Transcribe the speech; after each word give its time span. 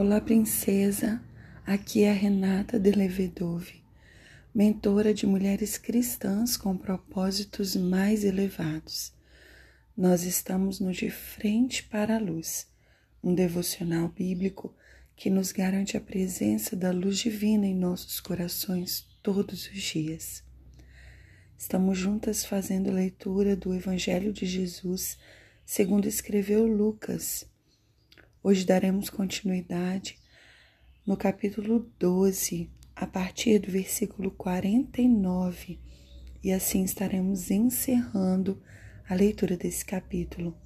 Olá, 0.00 0.20
princesa. 0.20 1.20
Aqui 1.66 2.04
é 2.04 2.10
a 2.10 2.14
Renata 2.14 2.78
de 2.78 2.92
Levedove, 2.92 3.82
mentora 4.54 5.12
de 5.12 5.26
mulheres 5.26 5.76
cristãs 5.76 6.56
com 6.56 6.76
propósitos 6.76 7.74
mais 7.74 8.22
elevados. 8.22 9.12
Nós 9.96 10.22
estamos 10.22 10.78
no 10.78 10.92
De 10.92 11.10
Frente 11.10 11.82
para 11.82 12.14
a 12.14 12.20
Luz, 12.20 12.68
um 13.20 13.34
devocional 13.34 14.06
bíblico 14.06 14.72
que 15.16 15.28
nos 15.28 15.50
garante 15.50 15.96
a 15.96 16.00
presença 16.00 16.76
da 16.76 16.92
luz 16.92 17.18
divina 17.18 17.66
em 17.66 17.74
nossos 17.74 18.20
corações 18.20 19.04
todos 19.20 19.66
os 19.66 19.82
dias. 19.82 20.44
Estamos 21.58 21.98
juntas 21.98 22.44
fazendo 22.44 22.92
leitura 22.92 23.56
do 23.56 23.74
Evangelho 23.74 24.32
de 24.32 24.46
Jesus, 24.46 25.18
segundo 25.66 26.06
escreveu 26.06 26.68
Lucas 26.68 27.48
Hoje 28.48 28.64
daremos 28.64 29.10
continuidade 29.10 30.18
no 31.06 31.18
capítulo 31.18 31.86
12, 31.98 32.70
a 32.96 33.06
partir 33.06 33.58
do 33.58 33.70
versículo 33.70 34.30
49, 34.30 35.78
e 36.42 36.50
assim 36.50 36.82
estaremos 36.82 37.50
encerrando 37.50 38.58
a 39.06 39.14
leitura 39.14 39.54
desse 39.54 39.84
capítulo. 39.84 40.56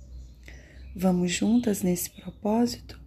Vamos 0.95 1.33
juntas 1.33 1.83
nesse 1.83 2.09
propósito? 2.11 3.03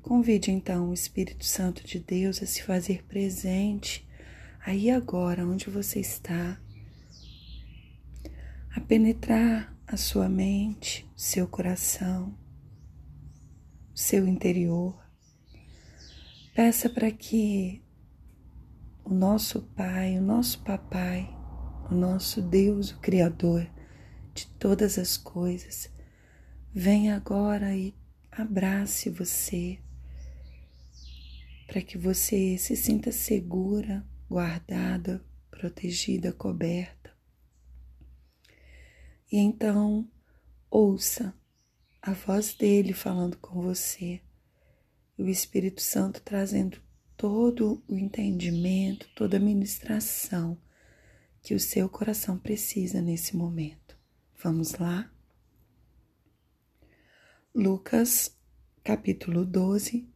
Convide 0.00 0.52
então 0.52 0.90
o 0.90 0.94
Espírito 0.94 1.44
Santo 1.44 1.84
de 1.84 1.98
Deus 1.98 2.40
a 2.40 2.46
se 2.46 2.62
fazer 2.62 3.02
presente 3.08 4.08
aí 4.64 4.92
agora, 4.92 5.44
onde 5.44 5.68
você 5.68 5.98
está, 5.98 6.60
a 8.76 8.80
penetrar 8.80 9.76
a 9.84 9.96
sua 9.96 10.28
mente, 10.28 11.04
seu 11.16 11.48
coração 11.48 12.43
seu 13.94 14.26
interior. 14.26 15.00
Peça 16.54 16.90
para 16.90 17.10
que 17.10 17.82
o 19.04 19.14
nosso 19.14 19.62
Pai, 19.62 20.18
o 20.18 20.22
nosso 20.22 20.62
Papai, 20.64 21.28
o 21.90 21.94
nosso 21.94 22.42
Deus, 22.42 22.90
o 22.90 22.98
Criador 22.98 23.70
de 24.34 24.46
todas 24.58 24.98
as 24.98 25.16
coisas, 25.16 25.88
venha 26.72 27.14
agora 27.14 27.76
e 27.76 27.94
abrace 28.32 29.08
você, 29.10 29.78
para 31.68 31.80
que 31.80 31.96
você 31.96 32.58
se 32.58 32.76
sinta 32.76 33.12
segura, 33.12 34.04
guardada, 34.28 35.24
protegida, 35.50 36.32
coberta. 36.32 37.12
E 39.30 39.38
então, 39.38 40.08
ouça 40.68 41.32
a 42.06 42.12
voz 42.12 42.52
dele 42.52 42.92
falando 42.92 43.38
com 43.38 43.62
você, 43.62 44.20
o 45.16 45.26
Espírito 45.26 45.80
Santo 45.80 46.20
trazendo 46.20 46.78
todo 47.16 47.82
o 47.88 47.96
entendimento, 47.96 49.08
toda 49.14 49.38
a 49.38 49.40
ministração 49.40 50.60
que 51.40 51.54
o 51.54 51.60
seu 51.60 51.88
coração 51.88 52.38
precisa 52.38 53.00
nesse 53.00 53.34
momento. 53.34 53.96
Vamos 54.42 54.74
lá? 54.74 55.10
Lucas, 57.54 58.36
capítulo 58.82 59.42
12, 59.42 60.06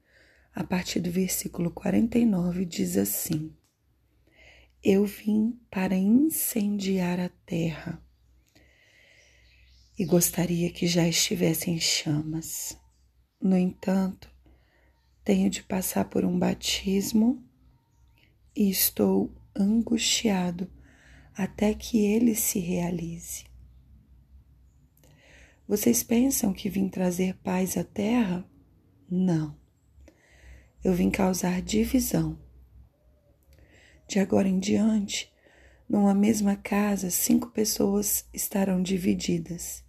a 0.55 0.63
partir 0.63 1.01
do 1.01 1.11
versículo 1.11 1.71
49, 1.71 2.67
diz 2.67 2.99
assim: 2.99 3.57
Eu 4.85 5.07
vim 5.07 5.59
para 5.71 5.97
incendiar 5.97 7.19
a 7.19 7.31
terra 7.47 8.07
e 9.99 10.05
gostaria 10.05 10.71
que 10.71 10.87
já 10.87 11.09
estivesse 11.09 11.71
em 11.71 11.81
chamas. 11.81 12.79
No 13.43 13.57
entanto, 13.57 14.31
tenho 15.25 15.51
de 15.51 15.63
passar 15.63 16.05
por 16.05 16.25
um 16.25 16.39
batismo 16.39 17.43
e 18.55 18.71
estou 18.71 19.35
angustiado 19.57 20.71
até 21.35 21.75
que 21.75 21.99
ele 21.99 22.37
se 22.37 22.61
realize. 22.61 23.45
Vocês 25.67 26.03
pensam 26.03 26.53
que 26.53 26.71
vim 26.71 26.89
trazer 26.89 27.37
paz 27.39 27.77
à 27.77 27.83
terra? 27.83 28.49
Não. 29.11 29.59
Eu 30.83 30.95
vim 30.95 31.11
causar 31.11 31.61
divisão. 31.61 32.39
De 34.07 34.21
agora 34.21 34.49
em 34.49 34.59
diante, 34.61 35.31
numa 35.89 36.15
mesma 36.15 36.57
casa, 36.57 37.11
cinco 37.11 37.51
pessoas 37.51 38.27
estarão 38.33 38.81
divididas 38.81 39.88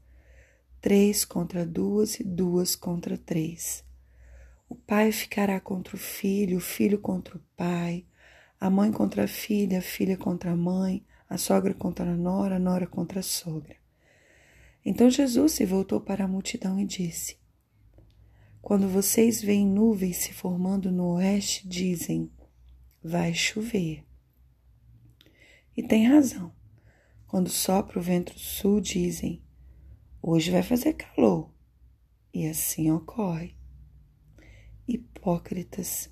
três 0.81 1.25
contra 1.25 1.65
duas 1.65 2.19
e 2.19 2.23
duas 2.23 2.75
contra 2.75 3.17
três. 3.17 3.83
O 4.67 4.75
pai 4.75 5.11
ficará 5.11 5.59
contra 5.59 5.95
o 5.95 5.99
filho, 5.99 6.57
o 6.57 6.61
filho 6.61 6.99
contra 6.99 7.37
o 7.37 7.41
pai, 7.57 8.05
a 8.59 8.69
mãe 8.69 8.91
contra 8.91 9.23
a 9.23 9.27
filha, 9.27 9.79
a 9.79 9.81
filha 9.81 10.15
contra 10.15 10.51
a 10.51 10.55
mãe, 10.55 11.05
a 11.29 11.37
sogra 11.37 11.73
contra 11.73 12.11
a 12.11 12.15
nora, 12.15 12.55
a 12.55 12.59
nora 12.59 12.87
contra 12.87 13.19
a 13.19 13.23
sogra. 13.23 13.75
Então 14.85 15.09
Jesus 15.09 15.53
se 15.53 15.65
voltou 15.65 15.99
para 15.99 16.25
a 16.25 16.27
multidão 16.27 16.79
e 16.79 16.85
disse: 16.85 17.37
Quando 18.61 18.87
vocês 18.87 19.41
veem 19.41 19.65
nuvens 19.65 20.17
se 20.17 20.33
formando 20.33 20.91
no 20.91 21.15
oeste, 21.15 21.67
dizem: 21.67 22.31
Vai 23.03 23.33
chover. 23.33 24.05
E 25.75 25.83
tem 25.83 26.07
razão. 26.07 26.53
Quando 27.27 27.49
sopra 27.49 27.99
o 27.99 28.01
vento 28.01 28.37
sul, 28.37 28.79
dizem: 28.81 29.41
Hoje 30.21 30.51
vai 30.51 30.61
fazer 30.61 30.93
calor. 30.93 31.49
E 32.33 32.45
assim 32.47 32.91
ocorre. 32.91 33.55
Hipócritas 34.87 36.09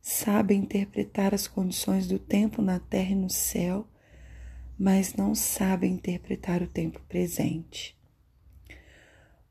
sabem 0.00 0.60
interpretar 0.60 1.34
as 1.34 1.48
condições 1.48 2.06
do 2.06 2.18
tempo 2.18 2.62
na 2.62 2.78
terra 2.78 3.10
e 3.10 3.16
no 3.16 3.28
céu, 3.28 3.86
mas 4.78 5.14
não 5.14 5.34
sabem 5.34 5.92
interpretar 5.92 6.62
o 6.62 6.68
tempo 6.68 7.00
presente. 7.08 7.98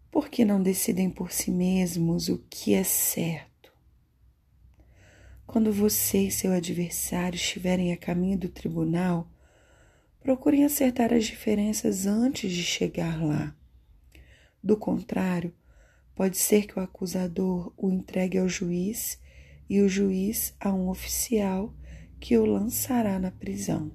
Por 0.10 0.30
que 0.30 0.44
não 0.44 0.62
decidem 0.62 1.10
por 1.10 1.32
si 1.32 1.52
mesmos 1.52 2.30
o 2.30 2.40
que 2.50 2.74
é 2.74 2.84
certo? 2.84 3.72
Quando 5.46 5.74
você 5.74 6.28
e 6.28 6.32
seu 6.32 6.52
adversário 6.52 7.36
estiverem 7.36 7.92
a 7.92 7.98
caminho 7.98 8.38
do 8.38 8.50
tribunal, 8.50 9.28
procurem 10.20 10.64
acertar 10.64 11.14
as 11.14 11.26
diferenças 11.26 12.06
antes 12.06 12.52
de 12.52 12.64
chegar 12.64 13.22
lá. 13.24 13.59
Do 14.64 14.76
contrário, 14.76 15.54
pode 16.14 16.38
ser 16.38 16.68
que 16.68 16.78
o 16.78 16.82
acusador 16.82 17.72
o 17.78 17.90
entregue 17.90 18.38
ao 18.38 18.50
juiz 18.50 19.20
e 19.70 19.82
o 19.82 19.88
juiz 19.88 20.54
a 20.60 20.74
um 20.74 20.90
oficial 20.90 21.74
que 22.20 22.38
o 22.38 22.46
lançará 22.46 23.18
na 23.18 23.32
prisão. 23.32 23.92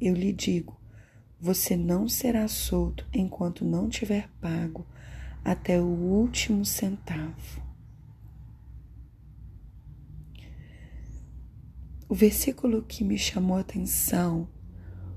Eu 0.00 0.14
lhe 0.14 0.32
digo: 0.32 0.80
você 1.40 1.76
não 1.76 2.08
será 2.08 2.48
solto 2.48 3.06
enquanto 3.12 3.64
não 3.64 3.88
tiver 3.88 4.28
pago 4.40 4.86
até 5.44 5.80
o 5.80 5.86
último 5.86 6.64
centavo. 6.64 7.62
O 12.08 12.14
versículo 12.14 12.82
que 12.82 13.02
me 13.02 13.16
chamou 13.16 13.56
a 13.56 13.60
atenção, 13.60 14.48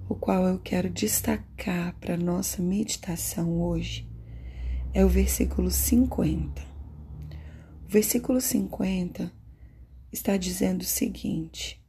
o 0.08 0.16
qual 0.16 0.46
eu 0.48 0.60
quero 0.60 0.90
destacar 0.90 1.94
para 2.00 2.16
nossa 2.16 2.62
meditação 2.62 3.62
hoje, 3.62 4.08
é 4.96 5.04
o 5.04 5.10
versículo 5.10 5.70
50. 5.70 6.62
O 7.84 7.88
versículo 7.90 8.40
50 8.40 9.30
está 10.10 10.38
dizendo 10.38 10.84
o 10.84 10.86
seguinte: 10.86 11.84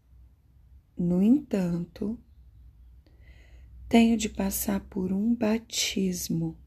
No 0.98 1.22
entanto, 1.22 2.18
tenho 3.88 4.16
de 4.16 4.28
passar 4.28 4.80
por 4.80 5.12
um 5.12 5.32
batismo 5.32 6.58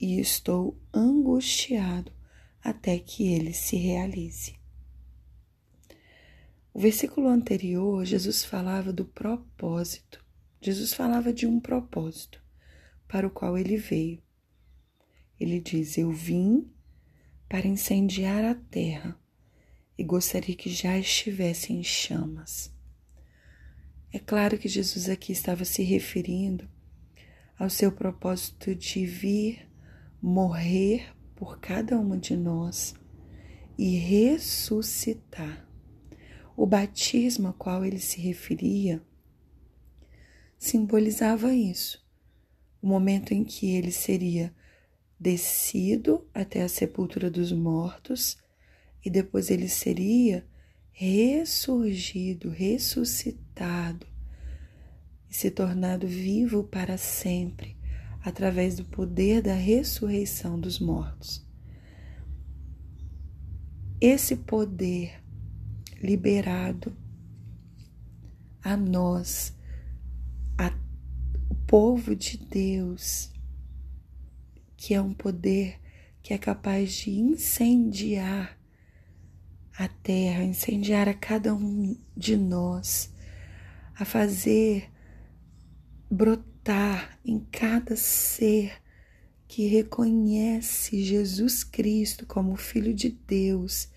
e 0.00 0.20
estou 0.20 0.80
angustiado 0.92 2.12
até 2.62 2.96
que 2.96 3.32
ele 3.32 3.52
se 3.52 3.76
realize. 3.76 4.54
O 6.72 6.78
versículo 6.78 7.26
anterior, 7.26 8.04
Jesus 8.04 8.44
falava 8.44 8.92
do 8.92 9.04
propósito. 9.04 10.24
Jesus 10.60 10.94
falava 10.94 11.32
de 11.32 11.48
um 11.48 11.58
propósito 11.58 12.40
para 13.08 13.26
o 13.26 13.30
qual 13.30 13.58
ele 13.58 13.76
veio. 13.76 14.23
Ele 15.38 15.60
diz: 15.60 15.98
Eu 15.98 16.10
vim 16.10 16.70
para 17.48 17.66
incendiar 17.66 18.44
a 18.44 18.54
terra 18.54 19.18
e 19.96 20.04
gostaria 20.04 20.54
que 20.54 20.70
já 20.70 20.98
estivesse 20.98 21.72
em 21.72 21.82
chamas. 21.82 22.72
É 24.12 24.18
claro 24.18 24.58
que 24.58 24.68
Jesus 24.68 25.08
aqui 25.08 25.32
estava 25.32 25.64
se 25.64 25.82
referindo 25.82 26.68
ao 27.58 27.68
seu 27.70 27.90
propósito 27.92 28.74
de 28.74 29.04
vir 29.06 29.68
morrer 30.20 31.12
por 31.34 31.58
cada 31.58 31.98
uma 31.98 32.16
de 32.16 32.36
nós 32.36 32.94
e 33.76 33.96
ressuscitar. 33.96 35.68
O 36.56 36.64
batismo 36.66 37.48
a 37.48 37.52
qual 37.52 37.84
ele 37.84 37.98
se 37.98 38.20
referia 38.20 39.02
simbolizava 40.56 41.52
isso, 41.52 42.02
o 42.80 42.86
momento 42.86 43.34
em 43.34 43.44
que 43.44 43.74
ele 43.74 43.90
seria 43.90 44.54
descido 45.18 46.26
até 46.34 46.62
a 46.62 46.68
sepultura 46.68 47.30
dos 47.30 47.52
mortos 47.52 48.36
e 49.04 49.10
depois 49.10 49.50
ele 49.50 49.68
seria 49.68 50.46
ressurgido, 50.90 52.50
ressuscitado 52.50 54.06
e 55.28 55.34
se 55.34 55.50
tornado 55.50 56.06
vivo 56.06 56.64
para 56.64 56.96
sempre 56.96 57.76
através 58.22 58.76
do 58.76 58.84
poder 58.84 59.42
da 59.42 59.54
ressurreição 59.54 60.58
dos 60.58 60.78
mortos. 60.78 61.44
Esse 64.00 64.36
poder 64.36 65.22
liberado 66.02 66.96
a 68.62 68.76
nós, 68.76 69.54
a, 70.56 70.72
o 71.50 71.54
povo 71.66 72.16
de 72.16 72.38
Deus, 72.38 73.33
que 74.84 74.92
é 74.92 75.00
um 75.00 75.14
poder 75.14 75.80
que 76.22 76.34
é 76.34 76.36
capaz 76.36 76.92
de 76.92 77.10
incendiar 77.10 78.60
a 79.78 79.88
terra, 79.88 80.44
incendiar 80.44 81.08
a 81.08 81.14
cada 81.14 81.54
um 81.54 81.98
de 82.14 82.36
nós, 82.36 83.10
a 83.94 84.04
fazer 84.04 84.92
brotar 86.10 87.18
em 87.24 87.40
cada 87.50 87.96
ser 87.96 88.74
que 89.48 89.66
reconhece 89.66 91.02
Jesus 91.02 91.64
Cristo 91.64 92.26
como 92.26 92.54
Filho 92.54 92.92
de 92.92 93.08
Deus 93.08 93.88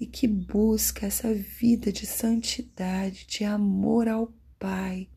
e 0.00 0.06
que 0.06 0.26
busca 0.26 1.08
essa 1.08 1.34
vida 1.34 1.92
de 1.92 2.06
santidade, 2.06 3.26
de 3.26 3.44
amor 3.44 4.08
ao 4.08 4.32
Pai, 4.58 5.10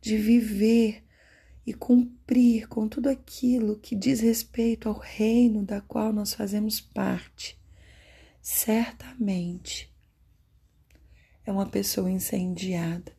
de 0.00 0.16
viver 0.16 1.04
e 1.66 1.72
cumprir 1.72 2.68
com 2.68 2.88
tudo 2.88 3.08
aquilo 3.08 3.78
que 3.78 3.94
diz 3.94 4.20
respeito 4.20 4.88
ao 4.88 4.98
reino 4.98 5.64
da 5.64 5.80
qual 5.80 6.12
nós 6.12 6.34
fazemos 6.34 6.80
parte, 6.80 7.58
certamente 8.40 9.92
é 11.44 11.52
uma 11.52 11.66
pessoa 11.66 12.10
incendiada, 12.10 13.12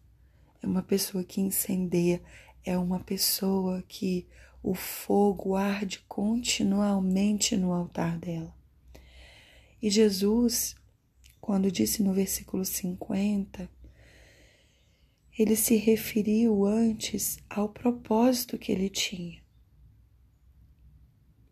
é 0.62 0.68
uma 0.68 0.84
pessoa 0.84 1.24
que 1.24 1.42
incendeia, 1.42 2.22
é 2.66 2.78
uma 2.78 3.00
pessoa 3.00 3.84
que 3.88 4.28
o 4.62 4.74
fogo 4.74 5.56
arde 5.56 6.00
continuamente 6.08 7.58
no 7.58 7.74
altar 7.74 8.18
dela. 8.18 8.56
E 9.82 9.90
Jesus, 9.90 10.76
quando 11.42 11.70
disse 11.70 12.02
no 12.02 12.14
versículo 12.14 12.64
50, 12.64 13.70
ele 15.38 15.56
se 15.56 15.76
referiu 15.78 16.64
antes 16.66 17.40
ao 17.50 17.68
propósito 17.70 18.58
que 18.58 18.72
ele 18.72 18.88
tinha. 18.88 19.42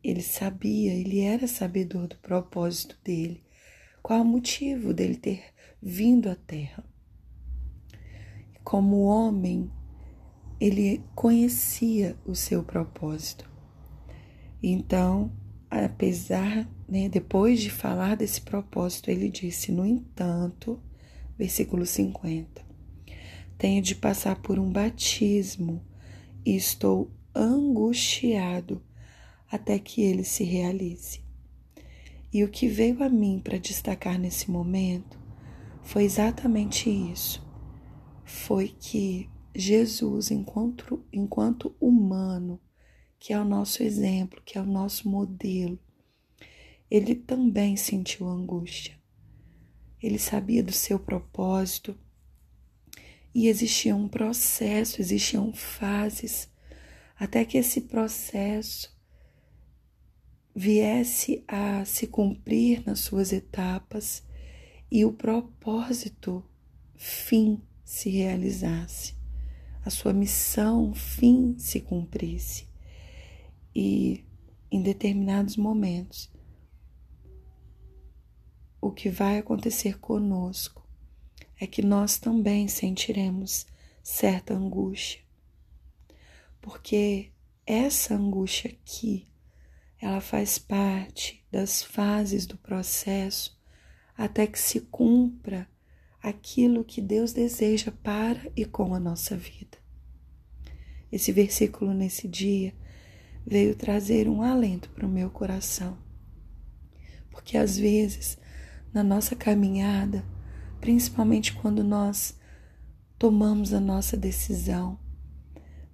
Ele 0.03 0.21
sabia, 0.21 0.93
ele 0.93 1.19
era 1.19 1.47
sabedor 1.47 2.07
do 2.07 2.17
propósito 2.17 2.97
dele, 3.03 3.43
qual 4.01 4.21
o 4.21 4.25
motivo 4.25 4.93
dele 4.93 5.15
ter 5.15 5.43
vindo 5.81 6.29
à 6.29 6.35
Terra. 6.35 6.83
Como 8.63 9.01
homem, 9.01 9.71
ele 10.59 11.03
conhecia 11.15 12.15
o 12.23 12.35
seu 12.35 12.63
propósito. 12.63 13.49
Então, 14.61 15.35
apesar, 15.69 16.69
né, 16.87 17.09
depois 17.09 17.59
de 17.59 17.71
falar 17.71 18.15
desse 18.15 18.41
propósito, 18.41 19.09
ele 19.09 19.29
disse: 19.29 19.71
No 19.71 19.85
entanto, 19.85 20.79
versículo 21.35 21.83
50 21.83 22.70
tenho 23.61 23.79
de 23.79 23.93
passar 23.93 24.41
por 24.41 24.57
um 24.57 24.71
batismo 24.71 25.85
e 26.43 26.55
estou 26.55 27.11
angustiado 27.35 28.83
até 29.51 29.77
que 29.77 30.01
ele 30.01 30.23
se 30.23 30.43
realize. 30.43 31.23
E 32.33 32.43
o 32.43 32.49
que 32.49 32.67
veio 32.67 33.03
a 33.03 33.07
mim 33.07 33.39
para 33.39 33.59
destacar 33.59 34.17
nesse 34.17 34.49
momento 34.49 35.19
foi 35.83 36.05
exatamente 36.05 36.89
isso. 36.89 37.47
Foi 38.25 38.67
que 38.67 39.29
Jesus, 39.55 40.31
enquanto, 40.31 41.05
enquanto 41.13 41.75
humano, 41.79 42.59
que 43.19 43.31
é 43.31 43.39
o 43.39 43.45
nosso 43.45 43.83
exemplo, 43.83 44.41
que 44.43 44.57
é 44.57 44.61
o 44.61 44.65
nosso 44.65 45.07
modelo, 45.07 45.77
ele 46.89 47.13
também 47.13 47.77
sentiu 47.77 48.27
angústia. 48.27 48.99
Ele 50.01 50.17
sabia 50.17 50.63
do 50.63 50.71
seu 50.71 50.97
propósito, 50.97 51.95
e 53.33 53.47
existia 53.47 53.95
um 53.95 54.07
processo, 54.07 55.01
existiam 55.01 55.53
fases, 55.53 56.49
até 57.17 57.45
que 57.45 57.57
esse 57.57 57.81
processo 57.81 58.91
viesse 60.53 61.43
a 61.47 61.85
se 61.85 62.07
cumprir 62.07 62.83
nas 62.85 62.99
suas 62.99 63.31
etapas 63.31 64.23
e 64.91 65.05
o 65.05 65.13
propósito 65.13 66.43
fim 66.95 67.61
se 67.85 68.09
realizasse, 68.09 69.15
a 69.85 69.89
sua 69.89 70.11
missão 70.11 70.93
fim 70.93 71.57
se 71.57 71.79
cumprisse. 71.79 72.67
E 73.73 74.25
em 74.69 74.81
determinados 74.81 75.55
momentos, 75.55 76.29
o 78.81 78.91
que 78.91 79.09
vai 79.09 79.37
acontecer 79.37 79.99
conosco 79.99 80.80
é 81.61 81.67
que 81.67 81.83
nós 81.83 82.17
também 82.17 82.67
sentiremos 82.67 83.67
certa 84.01 84.51
angústia. 84.51 85.21
Porque 86.59 87.29
essa 87.67 88.15
angústia 88.15 88.71
aqui, 88.71 89.27
ela 89.99 90.19
faz 90.21 90.57
parte 90.57 91.45
das 91.51 91.83
fases 91.83 92.47
do 92.47 92.57
processo 92.57 93.61
até 94.17 94.47
que 94.47 94.57
se 94.57 94.81
cumpra 94.81 95.69
aquilo 96.19 96.83
que 96.83 96.99
Deus 96.99 97.31
deseja 97.31 97.91
para 97.91 98.51
e 98.55 98.65
com 98.65 98.95
a 98.95 98.99
nossa 98.99 99.37
vida. 99.37 99.77
Esse 101.11 101.31
versículo 101.31 101.93
nesse 101.93 102.27
dia 102.27 102.73
veio 103.45 103.75
trazer 103.75 104.27
um 104.27 104.41
alento 104.41 104.89
para 104.89 105.05
o 105.05 105.09
meu 105.09 105.29
coração. 105.29 105.95
Porque 107.29 107.55
às 107.55 107.77
vezes, 107.77 108.35
na 108.91 109.03
nossa 109.03 109.35
caminhada, 109.35 110.25
principalmente 110.81 111.53
quando 111.53 111.83
nós 111.83 112.35
tomamos 113.17 113.71
a 113.71 113.79
nossa 113.79 114.17
decisão. 114.17 114.99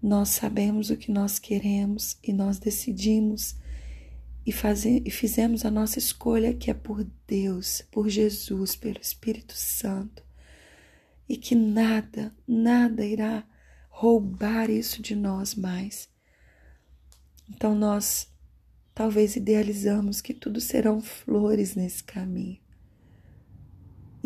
Nós 0.01 0.29
sabemos 0.29 0.89
o 0.89 0.95
que 0.95 1.11
nós 1.11 1.37
queremos 1.37 2.17
e 2.23 2.31
nós 2.31 2.57
decidimos 2.57 3.55
e, 4.45 4.51
fazer, 4.53 5.03
e 5.05 5.11
fizemos 5.11 5.65
a 5.65 5.69
nossa 5.69 5.99
escolha 5.99 6.53
que 6.53 6.71
é 6.71 6.73
por 6.73 7.05
Deus, 7.27 7.83
por 7.91 8.07
Jesus, 8.07 8.77
pelo 8.77 9.01
Espírito 9.01 9.53
Santo. 9.53 10.23
E 11.27 11.35
que 11.35 11.53
nada, 11.53 12.33
nada 12.47 13.05
irá 13.05 13.43
roubar 13.89 14.69
isso 14.69 15.01
de 15.01 15.15
nós 15.15 15.53
mais. 15.53 16.07
Então 17.49 17.75
nós 17.75 18.29
talvez 18.95 19.35
idealizamos 19.35 20.21
que 20.21 20.33
tudo 20.33 20.61
serão 20.61 21.01
flores 21.01 21.75
nesse 21.75 22.03
caminho. 22.03 22.66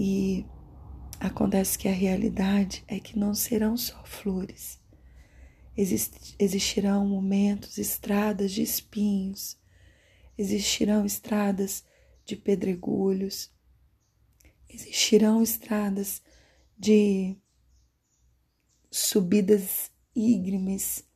E 0.03 0.48
acontece 1.20 1.77
que 1.77 1.88
a 1.88 1.93
realidade 1.93 2.84
é 2.88 3.00
que 3.00 3.20
não 3.20 3.36
serão 3.36 3.77
só 3.77 4.03
flores. 4.03 4.81
Exist, 5.77 6.36
existirão 6.39 7.05
momentos, 7.05 7.77
estradas 7.77 8.51
de 8.51 8.63
espinhos, 8.63 9.60
existirão 10.36 11.05
estradas 11.05 11.86
de 12.25 12.36
pedregulhos, 12.36 13.51
existirão 14.67 15.43
estradas 15.43 16.20
de 16.75 17.38
subidas 18.89 19.91
ígremes, 20.15 21.08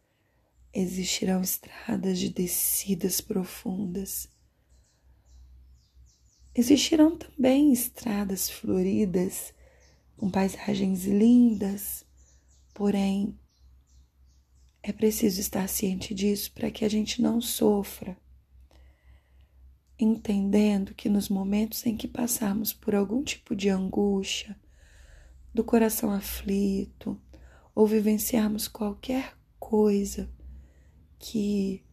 existirão 0.71 1.41
estradas 1.41 2.19
de 2.19 2.29
descidas 2.29 3.19
profundas. 3.19 4.29
Existirão 6.57 7.17
também 7.17 7.73
estradas 7.73 8.49
floridas 8.49 9.53
com 10.15 10.31
paisagens 10.31 11.03
lindas, 11.03 12.05
porém 12.73 13.37
é 14.81 14.93
preciso 14.93 15.41
estar 15.41 15.67
ciente 15.67 16.13
disso 16.13 16.53
para 16.53 16.71
que 16.71 16.85
a 16.85 16.89
gente 16.89 17.21
não 17.21 17.41
sofra, 17.41 18.17
entendendo 19.99 20.93
que 20.93 21.09
nos 21.09 21.27
momentos 21.27 21.85
em 21.85 21.97
que 21.97 22.07
passarmos 22.07 22.71
por 22.71 22.95
algum 22.95 23.21
tipo 23.21 23.53
de 23.53 23.67
angústia, 23.67 24.57
do 25.53 25.61
coração 25.61 26.09
aflito, 26.09 27.19
ou 27.73 27.85
vivenciarmos 27.85 28.69
qualquer 28.69 29.37
coisa 29.59 30.29
que 31.19 31.83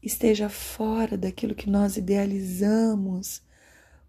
esteja 0.00 0.48
fora 0.48 1.18
daquilo 1.18 1.56
que 1.56 1.68
nós 1.68 1.96
idealizamos 1.96 3.44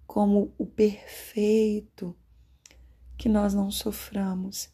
como 0.08 0.54
o 0.58 0.66
perfeito, 0.66 2.16
que 3.18 3.28
nós 3.28 3.54
não 3.54 3.70
soframos 3.70 4.70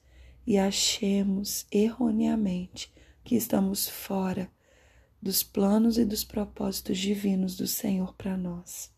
e 0.45 0.57
achemos 0.57 1.65
erroneamente 1.71 2.93
que 3.23 3.35
estamos 3.35 3.89
fora 3.89 4.51
dos 5.21 5.41
planos 5.41 5.97
e 5.97 6.05
dos 6.05 6.23
propósitos 6.23 6.99
divinos 6.99 7.55
do 7.55 7.65
Senhor 7.65 8.13
para 8.13 8.37
nós. 8.37 8.91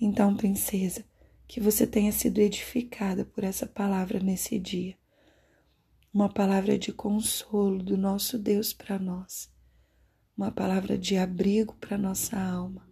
Então, 0.00 0.36
princesa, 0.36 1.04
que 1.46 1.60
você 1.60 1.86
tenha 1.86 2.12
sido 2.12 2.38
edificada 2.38 3.24
por 3.24 3.44
essa 3.44 3.66
palavra 3.66 4.20
nesse 4.20 4.58
dia. 4.58 4.96
Uma 6.12 6.28
palavra 6.28 6.78
de 6.78 6.92
consolo 6.92 7.82
do 7.82 7.96
nosso 7.96 8.38
Deus 8.38 8.72
para 8.72 8.98
nós. 8.98 9.50
Uma 10.36 10.50
palavra 10.50 10.98
de 10.98 11.16
abrigo 11.16 11.74
para 11.76 11.96
nossa 11.96 12.36
alma. 12.36 12.87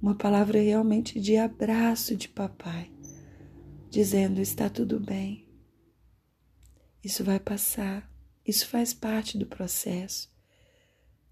Uma 0.00 0.14
palavra 0.14 0.60
realmente 0.60 1.18
de 1.18 1.36
abraço 1.36 2.14
de 2.14 2.28
papai, 2.28 2.90
dizendo: 3.90 4.40
está 4.40 4.70
tudo 4.70 5.00
bem. 5.00 5.48
Isso 7.02 7.24
vai 7.24 7.40
passar. 7.40 8.08
Isso 8.46 8.66
faz 8.68 8.94
parte 8.94 9.36
do 9.36 9.46
processo. 9.46 10.32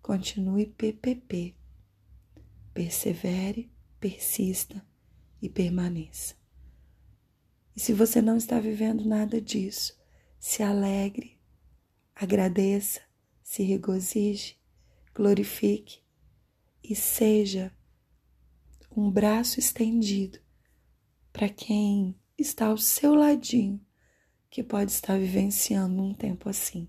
Continue 0.02 0.66
PPP. 0.66 1.54
Persevere, 2.74 3.70
persista 4.00 4.84
e 5.40 5.48
permaneça. 5.48 6.34
E 7.74 7.80
se 7.80 7.92
você 7.92 8.20
não 8.20 8.36
está 8.36 8.58
vivendo 8.58 9.04
nada 9.04 9.40
disso, 9.40 9.96
se 10.38 10.62
alegre, 10.62 11.38
agradeça, 12.14 13.00
se 13.42 13.62
regozije, 13.62 14.58
glorifique 15.14 16.00
e 16.82 16.94
seja 16.94 17.75
um 18.96 19.10
braço 19.10 19.60
estendido 19.60 20.38
para 21.30 21.50
quem 21.50 22.18
está 22.38 22.68
ao 22.68 22.78
seu 22.78 23.14
ladinho 23.14 23.78
que 24.48 24.62
pode 24.62 24.90
estar 24.90 25.18
vivenciando 25.18 26.00
um 26.02 26.14
tempo 26.14 26.48
assim. 26.48 26.88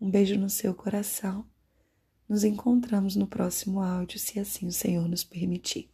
Um 0.00 0.10
beijo 0.10 0.36
no 0.36 0.50
seu 0.50 0.74
coração. 0.74 1.46
Nos 2.28 2.42
encontramos 2.42 3.14
no 3.14 3.26
próximo 3.26 3.80
áudio, 3.80 4.18
se 4.18 4.40
assim 4.40 4.66
o 4.66 4.72
Senhor 4.72 5.06
nos 5.06 5.22
permitir. 5.22 5.88